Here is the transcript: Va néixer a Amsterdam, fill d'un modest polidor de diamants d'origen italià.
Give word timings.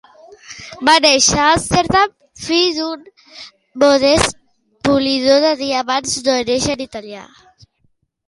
Va 0.87 0.93
néixer 1.05 1.35
a 1.41 1.49
Amsterdam, 1.57 2.13
fill 2.45 2.71
d'un 2.77 3.03
modest 3.83 4.39
polidor 4.89 5.39
de 5.45 5.51
diamants 5.61 6.15
d'origen 6.29 6.81
italià. 6.87 7.25